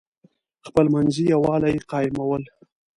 خپلمنځي 0.67 1.23
یوالی 1.33 1.75
قایمول. 1.91 2.43